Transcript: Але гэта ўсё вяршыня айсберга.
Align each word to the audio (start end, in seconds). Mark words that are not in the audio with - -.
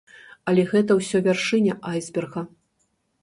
Але 0.51 0.63
гэта 0.71 0.91
ўсё 0.99 1.17
вяршыня 1.27 1.77
айсберга. 1.91 2.41